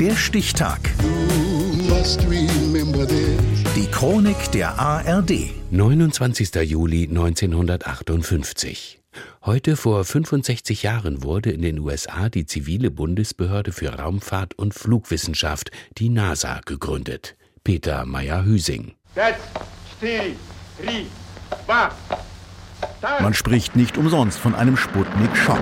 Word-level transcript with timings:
Der 0.00 0.14
Stichtag. 0.14 0.78
Die 3.74 3.86
Chronik 3.90 4.52
der 4.52 4.78
ARD. 4.78 5.50
29. 5.72 6.54
Juli 6.54 7.08
1958. 7.08 9.00
Heute 9.44 9.76
vor 9.76 10.04
65 10.04 10.84
Jahren 10.84 11.24
wurde 11.24 11.50
in 11.50 11.62
den 11.62 11.80
USA 11.80 12.28
die 12.28 12.46
zivile 12.46 12.92
Bundesbehörde 12.92 13.72
für 13.72 13.88
Raumfahrt 13.88 14.54
und 14.54 14.72
Flugwissenschaft, 14.72 15.72
die 15.98 16.10
NASA, 16.10 16.60
gegründet. 16.64 17.36
Peter 17.64 18.06
Meyer-Hüsing. 18.06 18.92
Man 23.20 23.34
spricht 23.34 23.74
nicht 23.74 23.98
umsonst 23.98 24.38
von 24.38 24.54
einem 24.54 24.76
Sputnik-Schock. 24.76 25.58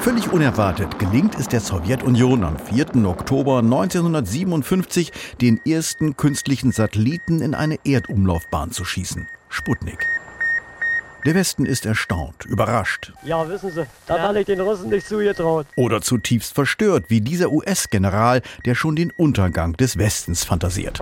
Völlig 0.00 0.32
unerwartet 0.32 0.98
gelingt 0.98 1.38
es 1.38 1.46
der 1.46 1.60
Sowjetunion 1.60 2.42
am 2.42 2.58
4. 2.58 3.04
Oktober 3.04 3.58
1957, 3.58 5.12
den 5.42 5.60
ersten 5.66 6.16
künstlichen 6.16 6.72
Satelliten 6.72 7.42
in 7.42 7.54
eine 7.54 7.78
Erdumlaufbahn 7.84 8.70
zu 8.70 8.86
schießen. 8.86 9.28
Sputnik. 9.50 10.06
Der 11.26 11.34
Westen 11.34 11.66
ist 11.66 11.84
erstaunt, 11.84 12.46
überrascht. 12.46 13.12
Ja, 13.24 13.46
wissen 13.46 13.72
Sie, 13.72 13.84
das 14.06 14.16
ja. 14.16 14.22
hatte 14.22 14.40
ich 14.40 14.46
den 14.46 14.60
Russen 14.60 14.88
nicht 14.88 15.06
zugetraut. 15.06 15.66
Oder 15.76 16.00
zutiefst 16.00 16.54
verstört, 16.54 17.04
wie 17.08 17.20
dieser 17.20 17.52
US-General, 17.52 18.40
der 18.64 18.74
schon 18.74 18.96
den 18.96 19.10
Untergang 19.10 19.74
des 19.74 19.98
Westens 19.98 20.44
fantasiert. 20.44 20.98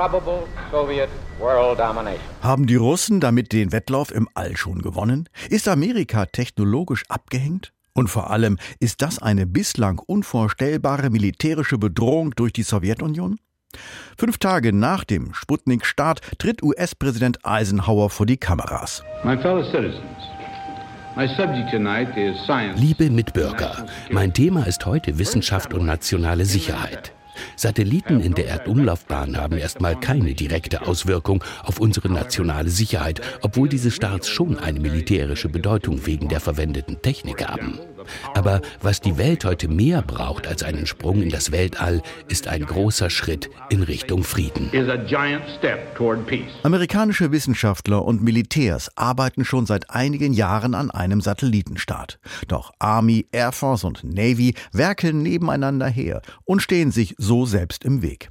Haben 2.43 2.67
die 2.67 2.75
Russen 2.75 3.21
damit 3.21 3.53
den 3.53 3.71
Wettlauf 3.71 4.11
im 4.11 4.29
All 4.35 4.57
schon 4.57 4.83
gewonnen? 4.83 5.29
Ist 5.51 5.69
Amerika 5.69 6.27
technologisch 6.27 7.05
abgehängt? 7.09 7.73
Und 7.99 8.09
vor 8.09 8.31
allem, 8.31 8.59
ist 8.79 9.03
das 9.03 9.21
eine 9.21 9.45
bislang 9.45 9.99
unvorstellbare 9.99 11.11
militärische 11.11 11.79
Bedrohung 11.79 12.31
durch 12.37 12.53
die 12.53 12.63
Sowjetunion? 12.63 13.41
Fünf 14.17 14.39
Tage 14.39 14.73
nach 14.73 15.03
dem 15.03 15.35
Sputnik-Start 15.35 16.21
tritt 16.39 16.63
US-Präsident 16.63 17.45
Eisenhower 17.45 18.09
vor 18.09 18.25
die 18.25 18.37
Kameras. 18.37 19.03
Liebe 22.77 23.11
Mitbürger, 23.11 23.87
mein 24.13 24.33
Thema 24.33 24.63
ist 24.69 24.87
heute 24.87 25.19
Wissenschaft 25.19 25.75
und 25.75 25.85
nationale 25.85 26.45
Sicherheit. 26.45 27.13
Satelliten 27.57 28.21
in 28.21 28.35
der 28.35 28.49
Erdumlaufbahn 28.49 29.37
haben 29.37 29.59
erstmal 29.59 29.99
keine 29.99 30.35
direkte 30.35 30.87
Auswirkung 30.87 31.43
auf 31.63 31.81
unsere 31.81 32.11
nationale 32.11 32.71
Sicherheit, 32.71 33.21
obwohl 33.43 33.69
diese 33.69 33.91
Starts 33.91 34.29
schon 34.29 34.59
eine 34.59 34.81
militärische 34.81 35.49
Bedeutung 35.49 36.07
wegen 36.07 36.29
der 36.29 36.41
verwendeten 36.41 37.01
Technik 37.03 37.47
haben. 37.47 37.79
Aber 38.35 38.61
was 38.81 39.01
die 39.01 39.17
Welt 39.19 39.45
heute 39.45 39.69
mehr 39.69 40.03
braucht 40.03 40.47
als 40.47 40.63
einen 40.63 40.87
Sprung 40.87 41.23
in 41.23 41.31
das 41.31 41.53
Weltall, 41.53 42.03
ist 42.29 42.49
ein 42.49 42.65
großer 42.65 43.11
Schritt 43.11 43.51
in 43.71 43.83
Richtung 43.83 44.25
Frieden. 44.25 44.71
Amerikanische 46.63 47.33
Wissenschaftler 47.33 48.05
und 48.05 48.23
Militärs 48.23 48.91
arbeiten 48.97 49.45
schon 49.45 49.67
seit 49.67 49.91
einigen 49.91 50.33
Jahren 50.33 50.75
an 50.75 50.91
einem 50.91 51.21
Satellitenstart. 51.21 52.19
Doch 52.49 52.73
Army, 52.79 53.27
Air 53.33 53.53
Force 53.53 53.85
und 53.85 54.05
Navy 54.05 54.55
werkeln 54.73 55.23
nebeneinander 55.23 55.89
her 55.89 56.23
und 56.45 56.63
stehen 56.63 56.91
sich 56.91 57.15
so 57.19 57.47
selbst 57.47 57.85
im 57.85 58.03
Weg. 58.03 58.31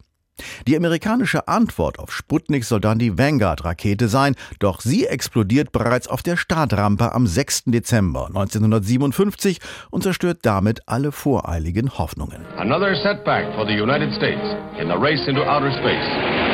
Die 0.67 0.75
amerikanische 0.75 1.47
Antwort 1.47 1.99
auf 1.99 2.11
Sputnik 2.11 2.63
soll 2.63 2.79
dann 2.79 2.99
die 2.99 3.17
Vanguard-Rakete 3.17 4.07
sein, 4.07 4.35
doch 4.59 4.81
sie 4.81 5.05
explodiert 5.05 5.71
bereits 5.71 6.07
auf 6.07 6.23
der 6.23 6.37
Startrampe 6.37 7.13
am 7.13 7.27
6. 7.27 7.65
Dezember 7.65 8.27
1957 8.27 9.59
und 9.89 10.03
zerstört 10.03 10.39
damit 10.43 10.81
alle 10.87 11.11
voreiligen 11.11 11.97
Hoffnungen. 11.97 12.45
Another 12.57 12.95
setback 12.95 13.53
for 13.55 13.65
the 13.65 13.79
United 13.79 14.13
States 14.13 14.55
in 14.79 14.87
the 14.87 14.95
race 14.95 15.27
into 15.27 15.43
outer 15.43 15.71
space. 15.71 16.47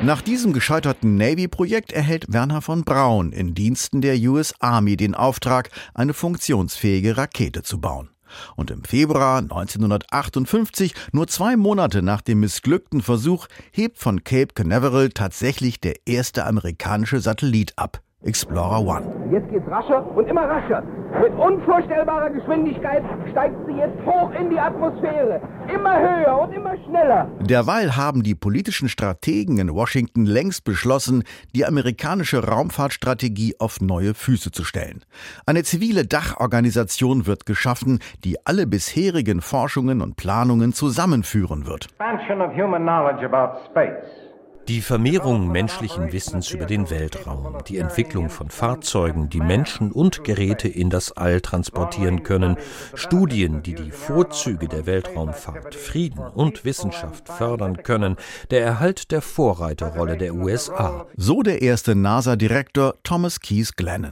Nach 0.00 0.22
diesem 0.22 0.52
gescheiterten 0.52 1.16
Navy-Projekt 1.16 1.92
erhält 1.92 2.32
Werner 2.32 2.62
von 2.62 2.84
Braun 2.84 3.32
in 3.32 3.54
Diensten 3.54 4.00
der 4.00 4.16
US 4.30 4.54
Army 4.60 4.96
den 4.96 5.16
Auftrag, 5.16 5.70
eine 5.92 6.14
funktionsfähige 6.14 7.16
Rakete 7.16 7.64
zu 7.64 7.80
bauen. 7.80 8.08
Und 8.56 8.70
im 8.70 8.84
Februar 8.84 9.38
1958, 9.38 10.94
nur 11.12 11.26
zwei 11.26 11.56
Monate 11.56 12.02
nach 12.02 12.20
dem 12.20 12.40
missglückten 12.40 13.00
Versuch, 13.00 13.46
hebt 13.72 13.98
von 13.98 14.24
Cape 14.24 14.54
Canaveral 14.54 15.10
tatsächlich 15.10 15.80
der 15.80 15.94
erste 16.06 16.46
amerikanische 16.46 17.20
Satellit 17.20 17.72
ab. 17.76 18.00
Explorer 18.22 18.80
One. 18.80 19.30
Jetzt 19.30 19.48
geht's 19.50 19.68
rascher 19.68 20.04
und 20.16 20.26
immer 20.26 20.42
rascher. 20.42 20.82
Mit 21.10 21.32
unvorstellbarer 21.32 22.30
Geschwindigkeit 22.30 23.02
steigt 23.30 23.56
sie 23.66 23.72
jetzt 23.72 23.98
hoch 24.04 24.30
in 24.38 24.50
die 24.50 24.58
Atmosphäre. 24.58 25.40
Immer 25.72 25.98
höher 25.98 26.42
und 26.42 26.52
immer 26.52 26.76
schneller. 26.84 27.30
Derweil 27.40 27.96
haben 27.96 28.22
die 28.22 28.34
politischen 28.34 28.88
Strategen 28.90 29.58
in 29.58 29.74
Washington 29.74 30.26
längst 30.26 30.64
beschlossen, 30.64 31.24
die 31.54 31.64
amerikanische 31.64 32.46
Raumfahrtstrategie 32.46 33.56
auf 33.58 33.80
neue 33.80 34.12
Füße 34.12 34.50
zu 34.52 34.64
stellen. 34.64 35.04
Eine 35.46 35.62
zivile 35.62 36.06
Dachorganisation 36.06 37.26
wird 37.26 37.46
geschaffen, 37.46 38.00
die 38.24 38.36
alle 38.44 38.66
bisherigen 38.66 39.40
Forschungen 39.40 40.02
und 40.02 40.16
Planungen 40.16 40.74
zusammenführen 40.74 41.66
wird. 41.66 41.86
Expansion 41.86 42.42
of 42.42 42.52
human 42.54 42.82
knowledge 42.82 43.24
about 43.24 43.64
space. 43.70 44.27
Die 44.68 44.82
Vermehrung 44.82 45.48
menschlichen 45.50 46.12
Wissens 46.12 46.50
über 46.50 46.66
den 46.66 46.90
Weltraum, 46.90 47.56
die 47.68 47.78
Entwicklung 47.78 48.28
von 48.28 48.50
Fahrzeugen, 48.50 49.30
die 49.30 49.40
Menschen 49.40 49.90
und 49.90 50.24
Geräte 50.24 50.68
in 50.68 50.90
das 50.90 51.10
All 51.12 51.40
transportieren 51.40 52.22
können, 52.22 52.58
Studien, 52.92 53.62
die 53.62 53.74
die 53.74 53.90
Vorzüge 53.90 54.68
der 54.68 54.84
Weltraumfahrt, 54.84 55.74
Frieden 55.74 56.18
und 56.18 56.66
Wissenschaft 56.66 57.28
fördern 57.28 57.82
können, 57.82 58.16
der 58.50 58.62
Erhalt 58.62 59.10
der 59.10 59.22
Vorreiterrolle 59.22 60.18
der 60.18 60.34
USA. 60.34 61.06
So 61.16 61.42
der 61.42 61.62
erste 61.62 61.94
NASA-Direktor 61.94 62.96
Thomas 63.04 63.40
Keys 63.40 63.74
Glennon. 63.74 64.10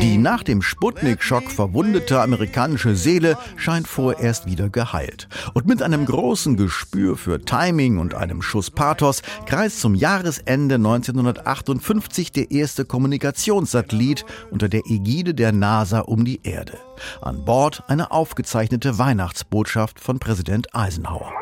Die 0.00 0.18
nach 0.18 0.44
dem 0.44 0.62
Sputnik-Schock 0.62 1.50
verwundete 1.50 2.20
amerikanische 2.20 2.94
Seele 2.94 3.36
scheint 3.56 3.88
vorerst 3.88 4.46
wieder 4.46 4.68
geheilt. 4.68 5.28
Und 5.54 5.66
mit 5.66 5.82
einem 5.82 6.06
großen 6.06 6.56
Gespür 6.56 7.16
für 7.16 7.40
Timing 7.40 7.98
und 7.98 8.14
einem 8.28 8.42
Schuss 8.42 8.70
Pathos 8.70 9.22
kreist 9.46 9.80
zum 9.80 9.94
Jahresende 9.94 10.74
1958 10.74 12.30
der 12.32 12.50
erste 12.50 12.84
Kommunikationssatellit 12.84 14.24
unter 14.50 14.68
der 14.68 14.82
Ägide 14.86 15.34
der 15.34 15.52
NASA 15.52 16.00
um 16.00 16.24
die 16.24 16.40
Erde. 16.42 16.78
An 17.22 17.44
Bord 17.44 17.82
eine 17.88 18.10
aufgezeichnete 18.10 18.98
Weihnachtsbotschaft 18.98 19.98
von 19.98 20.18
Präsident 20.18 20.74
Eisenhower. 20.74 21.32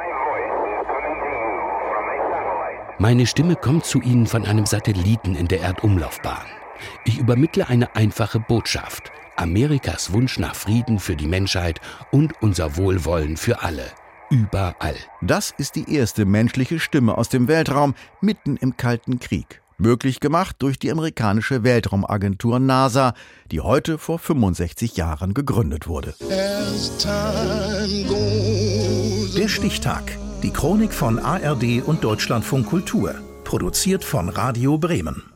Meine 2.99 3.27
Stimme 3.27 3.57
kommt 3.57 3.85
zu 3.85 4.01
Ihnen 4.01 4.27
von 4.27 4.47
einem 4.47 4.65
Satelliten 4.65 5.35
in 5.35 5.49
der 5.49 5.61
Erdumlaufbahn. 5.61 6.47
Ich 7.05 7.19
übermittle 7.19 7.69
eine 7.69 7.95
einfache 7.97 8.41
Botschaft. 8.41 9.11
Amerikas 9.37 10.13
Wunsch 10.13 10.39
nach 10.39 10.55
Frieden 10.55 10.99
für 10.99 11.17
die 11.17 11.27
Menschheit 11.27 11.81
und 12.11 12.33
unser 12.41 12.77
Wohlwollen 12.77 13.37
für 13.37 13.63
alle 13.63 13.93
überall. 14.31 14.97
Das 15.23 15.53
ist 15.57 15.77
die 15.77 15.95
erste 15.95 16.25
menschliche 16.25 16.79
Stimme 16.79 17.19
aus 17.19 17.29
dem 17.29 17.49
Weltraum 17.49 17.95
mitten 18.21 18.57
im 18.57 18.77
Kalten 18.77 19.21
Krieg. 19.21 19.63
Möglich 19.79 20.21
gemacht 20.21 20.57
durch 20.61 20.79
die 20.79 20.91
amerikanische 20.91 21.63
Weltraumagentur 21.63 22.59
NASA, 22.59 23.13
die 23.51 23.61
heute 23.61 23.99
vor 23.99 24.19
65 24.19 24.97
Jahren 24.97 25.35
gegründet 25.35 25.87
wurde. 25.87 26.15
Der 29.37 29.49
Stichtag. 29.49 30.17
Die 30.43 30.51
Chronik 30.51 30.95
von 30.95 31.19
ARD 31.19 31.83
und 31.85 32.05
Deutschlandfunk 32.05 32.67
Kultur. 32.67 33.15
Produziert 33.45 34.03
von 34.03 34.31
Radio 34.31 34.79
Bremen. 34.79 35.36